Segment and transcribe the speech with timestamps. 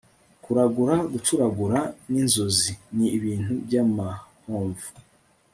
[0.43, 1.79] kuragura, gucuragura
[2.11, 4.87] n'inzozi, ni ibintu by'amahomvu